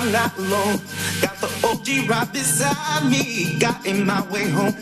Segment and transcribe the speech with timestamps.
[0.00, 0.80] I'm not alone.
[1.20, 3.58] Got the OG right beside me.
[3.58, 4.72] Got in my way home.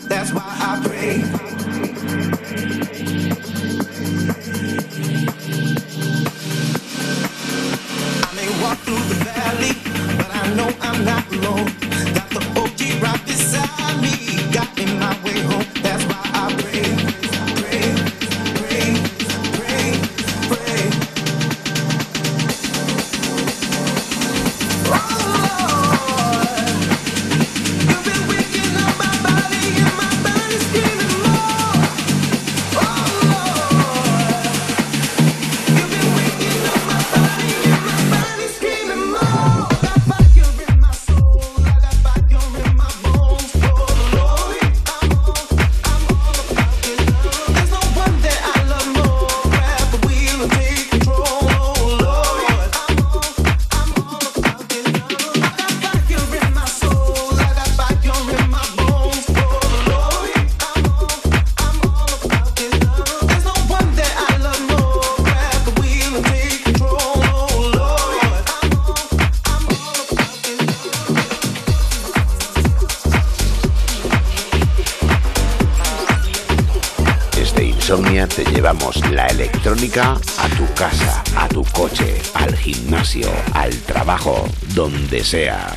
[85.29, 85.75] Sea.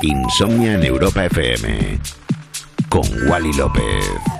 [0.00, 1.98] Insomnia en Europa FM.
[2.88, 4.39] Con Wally López.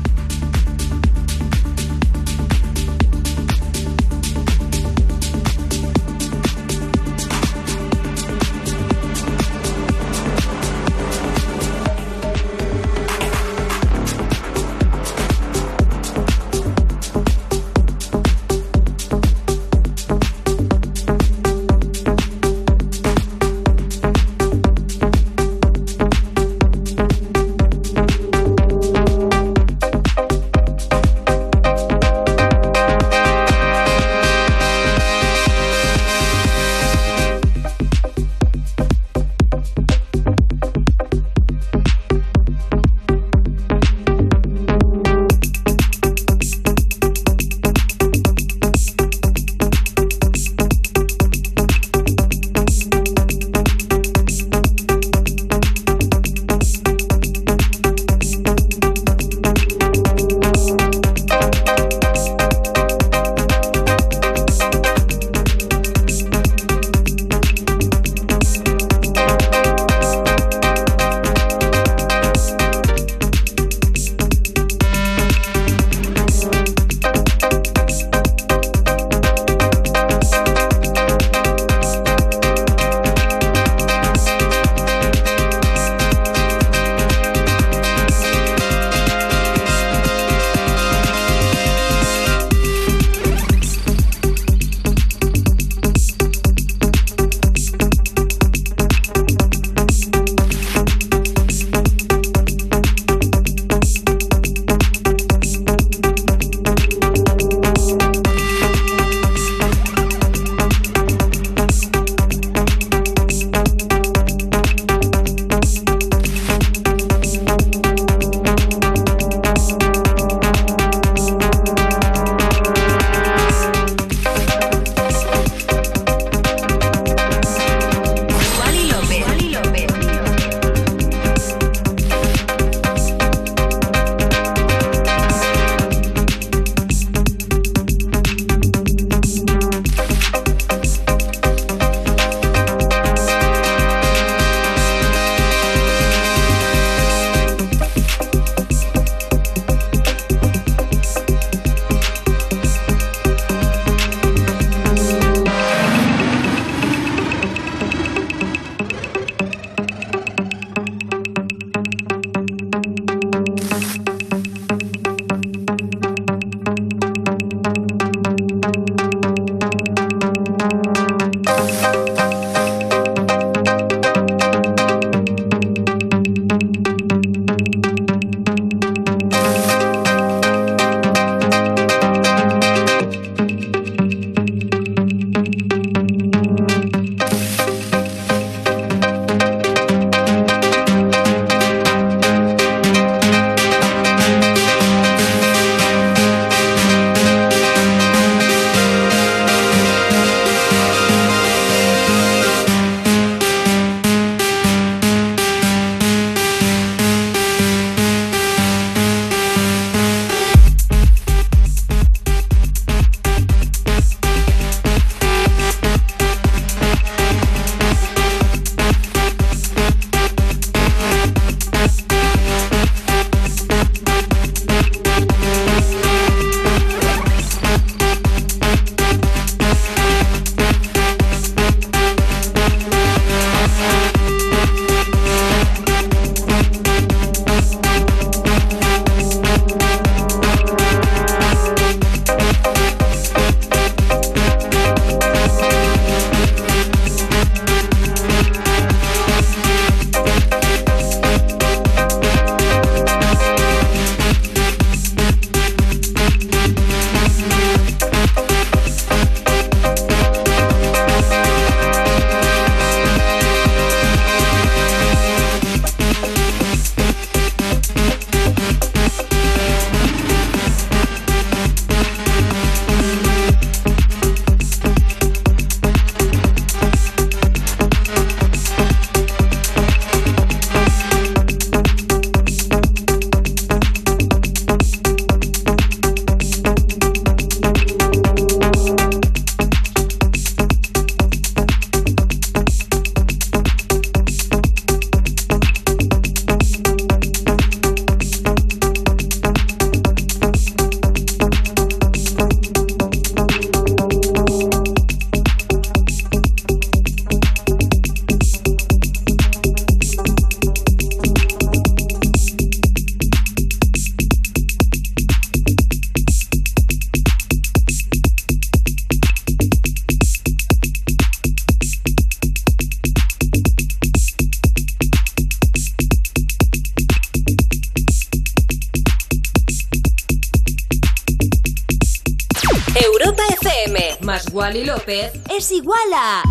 [335.71, 336.50] igual a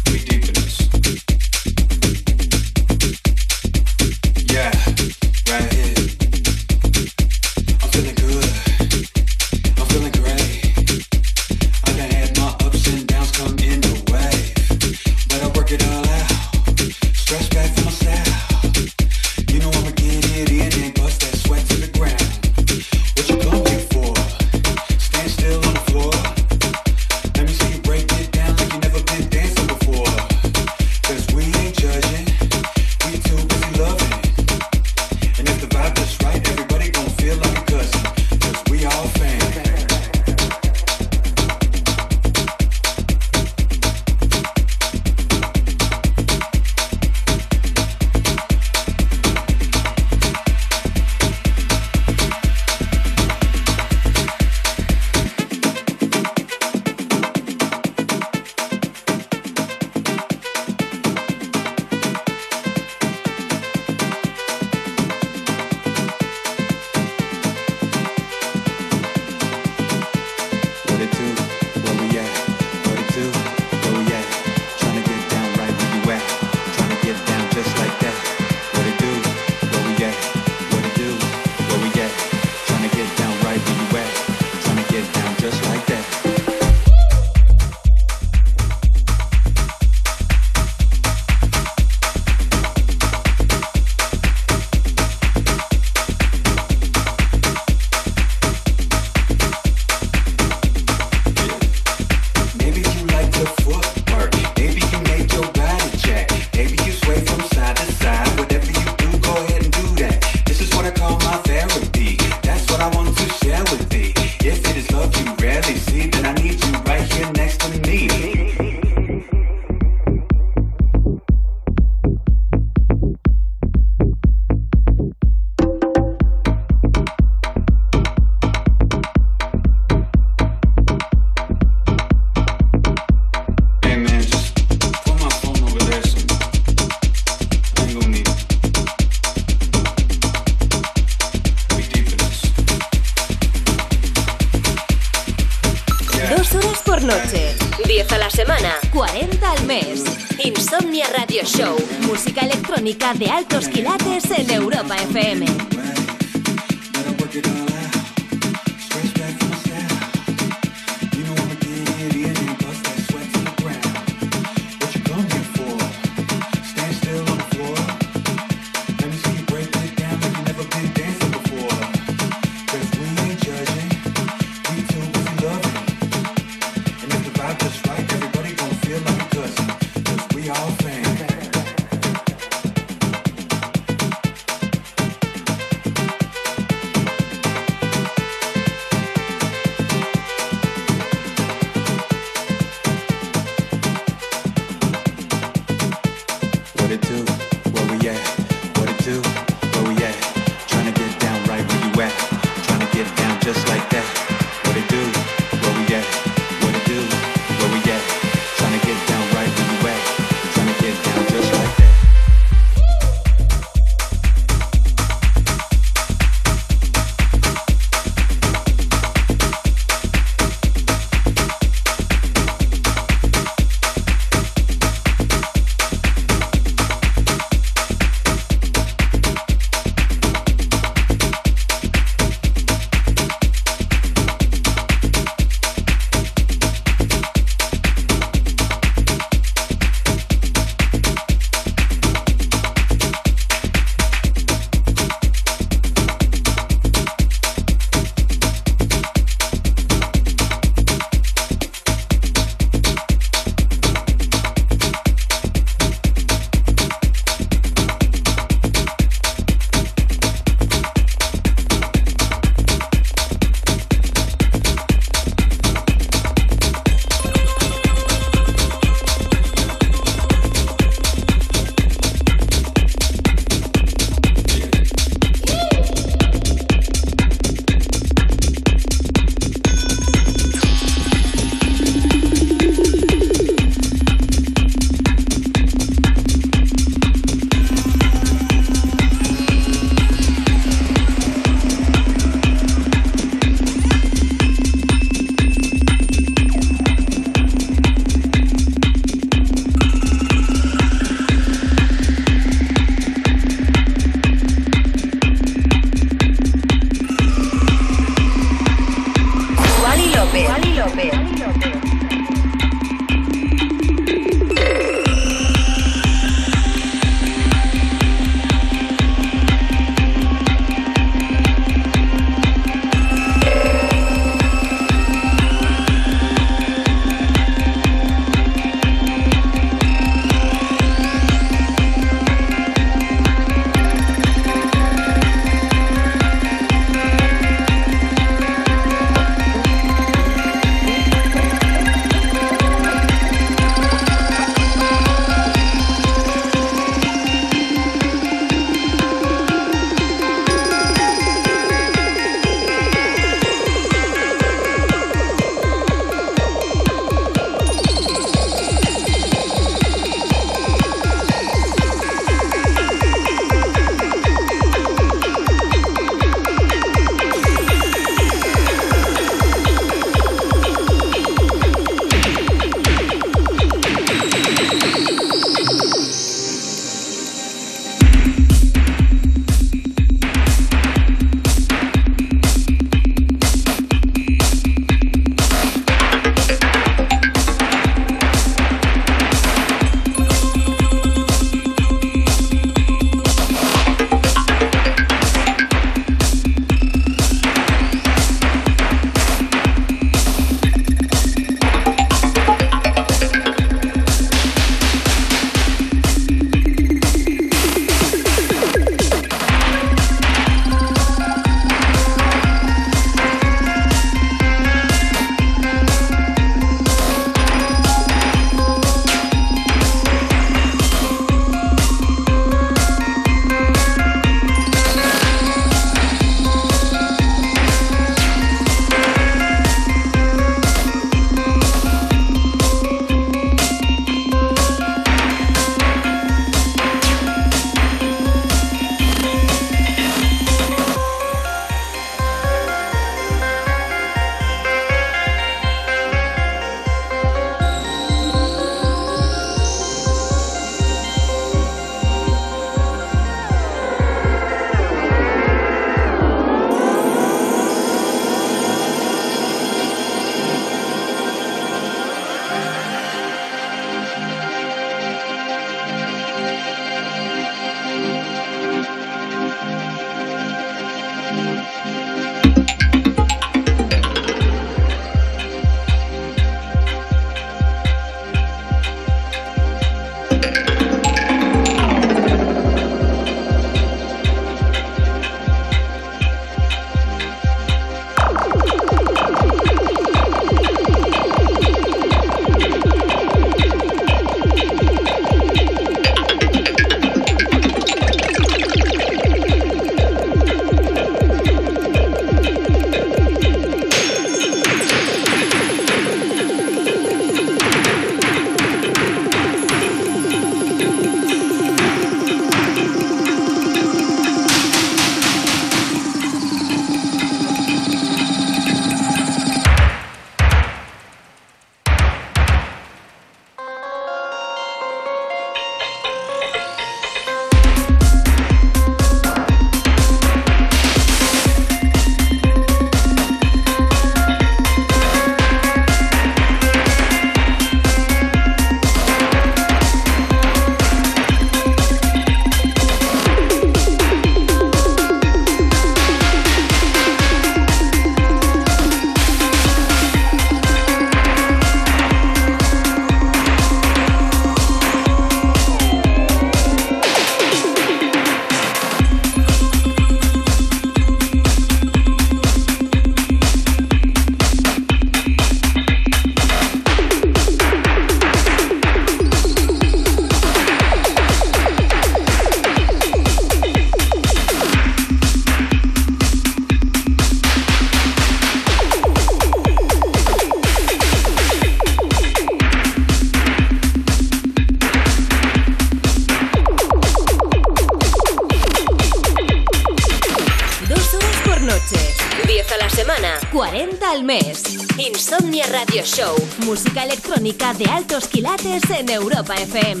[599.51, 600.00] Europa FM.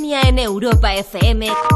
[0.00, 1.67] En Europa FM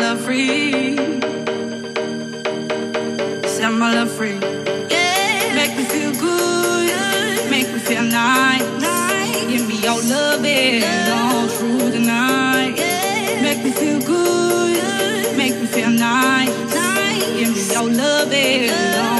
[0.00, 0.96] love free.
[3.46, 4.38] Set my love free.
[4.88, 5.54] Yeah.
[5.54, 7.50] Make me feel good.
[7.50, 8.62] Make me feel nice.
[8.80, 9.46] nice.
[9.50, 10.82] Give me your loving
[11.18, 12.74] all through the night.
[12.76, 13.42] Yeah.
[13.42, 15.36] Make me feel good.
[15.36, 16.48] Make me feel nice.
[16.74, 17.24] nice.
[17.38, 18.70] Give me your loving
[19.04, 19.19] all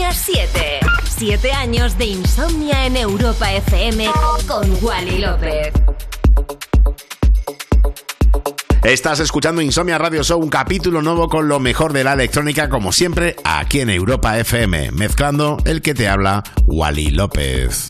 [0.00, 0.80] Insomnia 7.
[1.18, 4.08] 7 años de insomnia en Europa FM
[4.48, 5.72] con Wally López.
[8.82, 12.92] Estás escuchando Insomnia Radio Show, un capítulo nuevo con lo mejor de la electrónica, como
[12.92, 17.89] siempre, aquí en Europa FM, mezclando el que te habla, Wally López.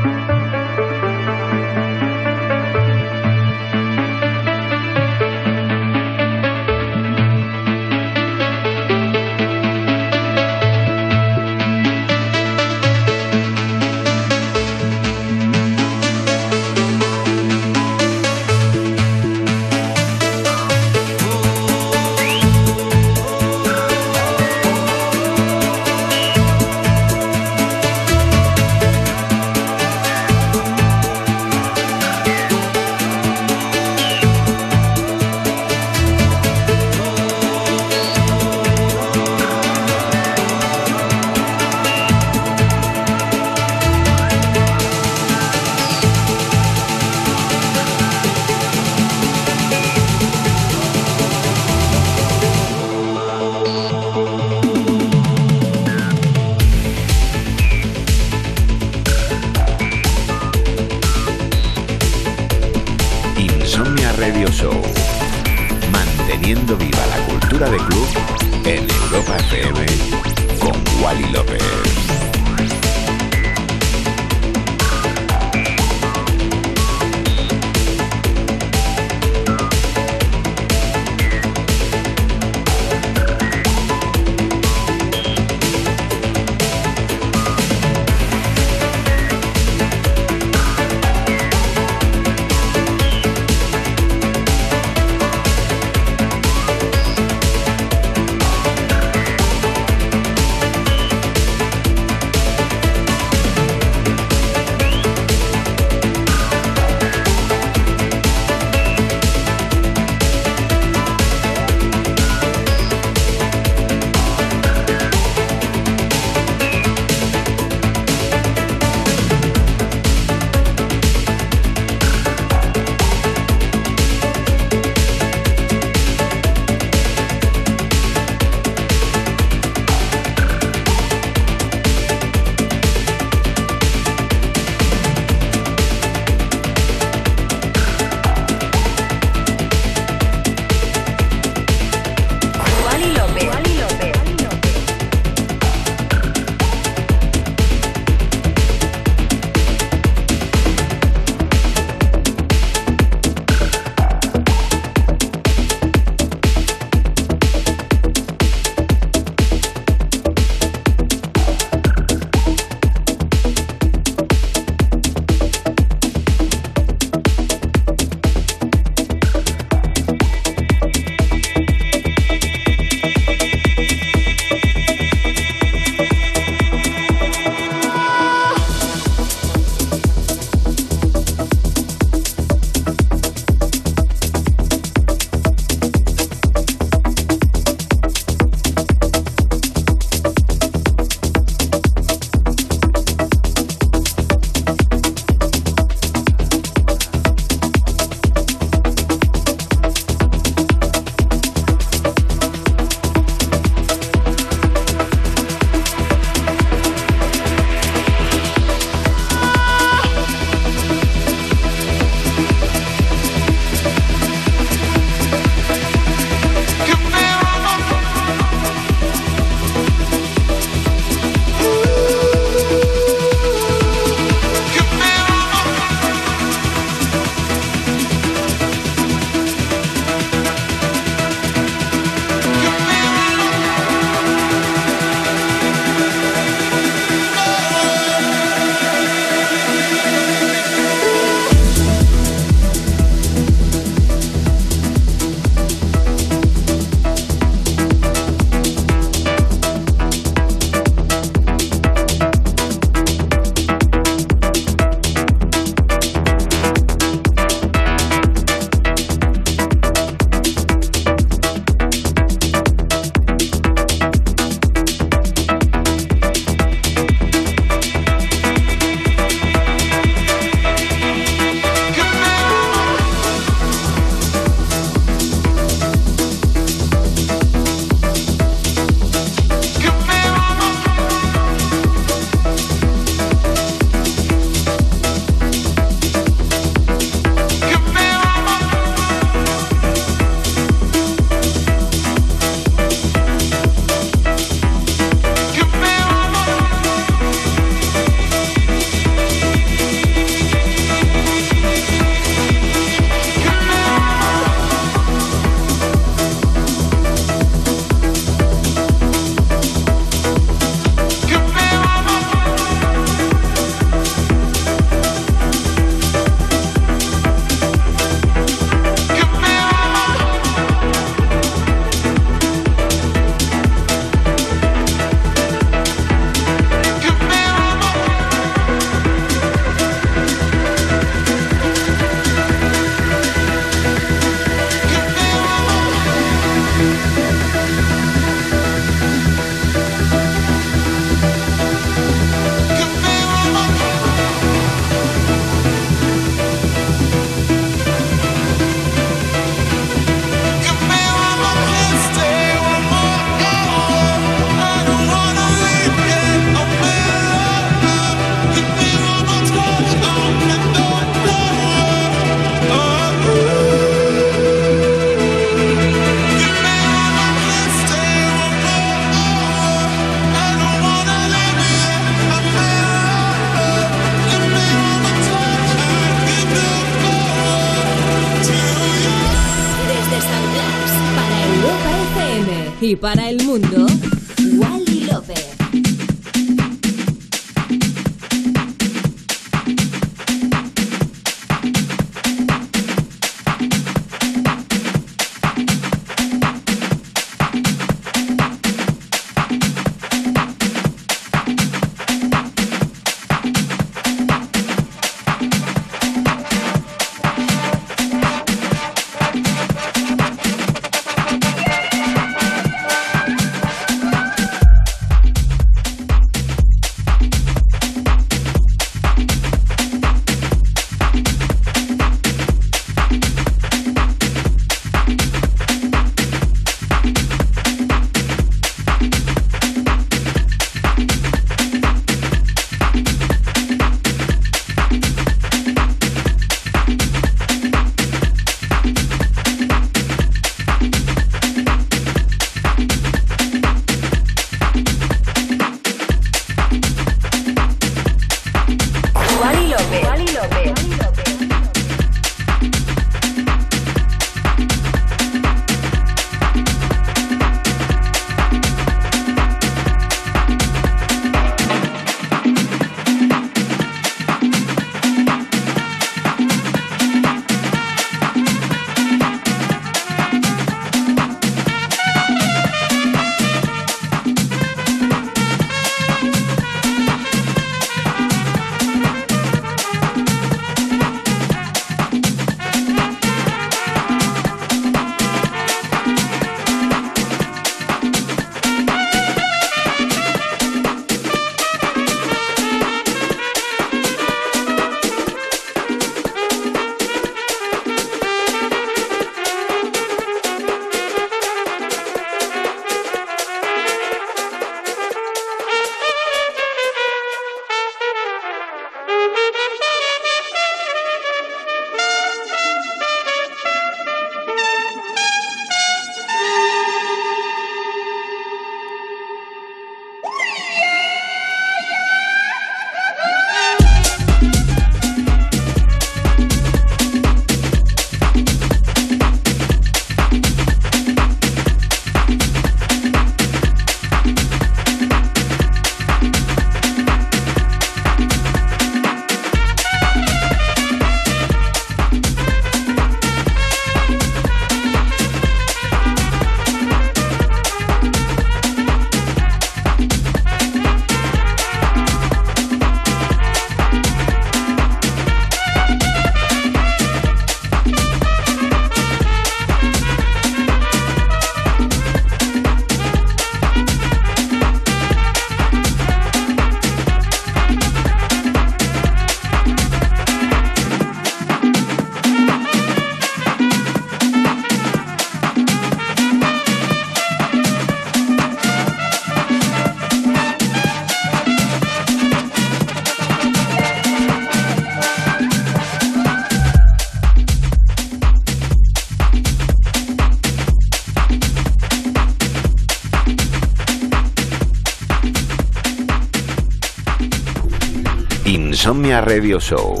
[598.82, 600.00] Insomnia Radio Show.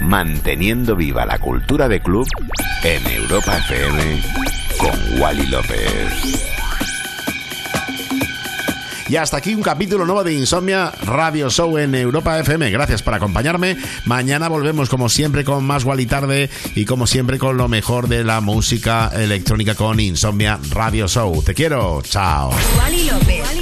[0.00, 2.26] Manteniendo viva la cultura de club
[2.82, 4.22] en Europa FM
[4.78, 6.38] con Wally López.
[9.10, 12.70] Y hasta aquí un capítulo nuevo de Insomnia Radio Show en Europa FM.
[12.70, 13.76] Gracias por acompañarme.
[14.06, 18.24] Mañana volvemos como siempre con más Wally Tarde y como siempre con lo mejor de
[18.24, 21.42] la música electrónica con Insomnia Radio Show.
[21.42, 22.00] Te quiero.
[22.00, 22.52] Chao.
[22.78, 23.61] Wally López.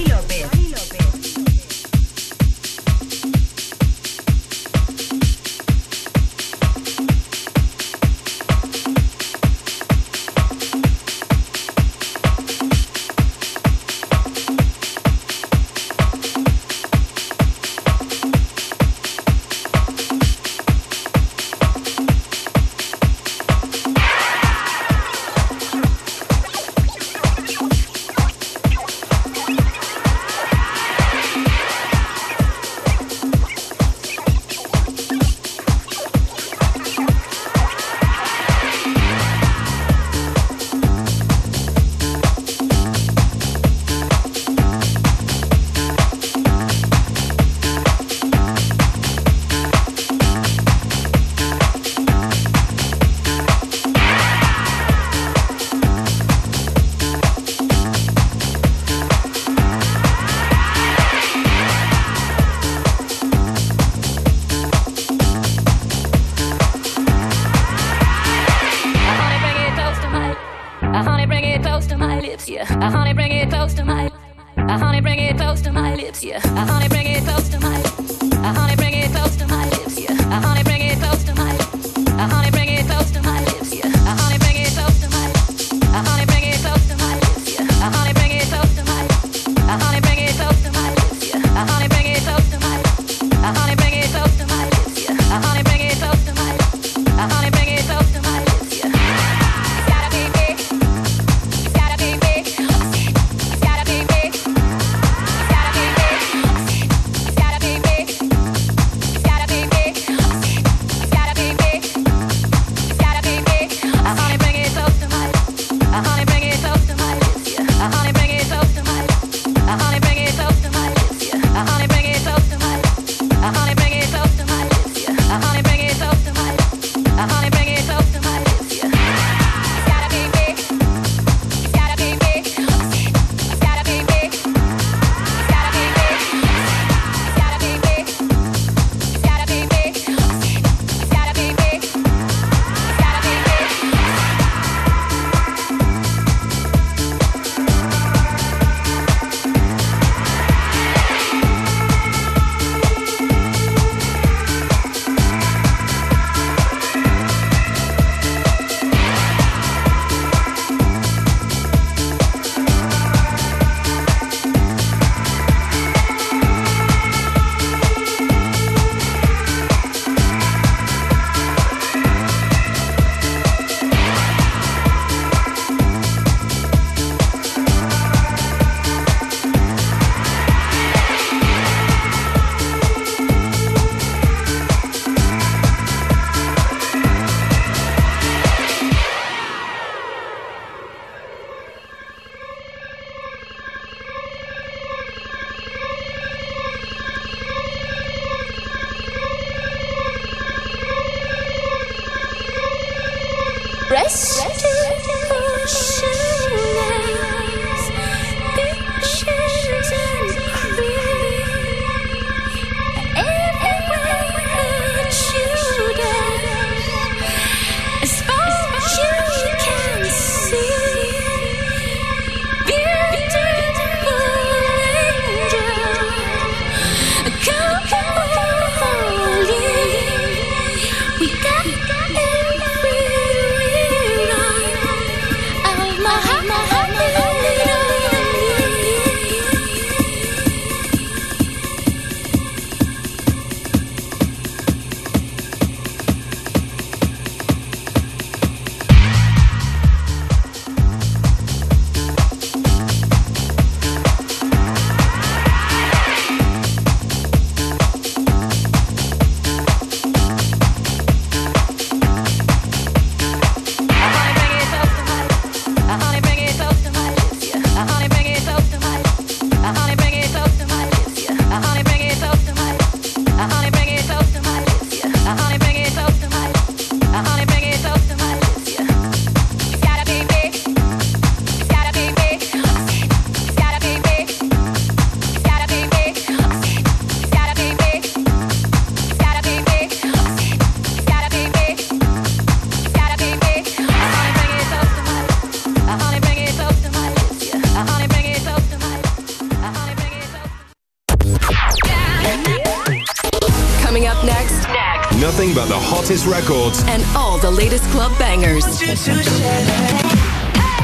[306.31, 308.65] records and all the latest club bangers.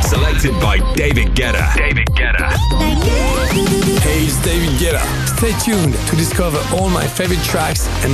[0.02, 1.74] Selected by David Guetta.
[1.76, 2.50] David Guetta.
[4.02, 5.02] Hey, it's David Guetta.
[5.38, 8.04] Stay tuned to discover all my favorite tracks and